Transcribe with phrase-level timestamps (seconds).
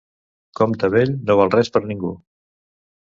[0.59, 2.11] Compte vell no val res per ningú.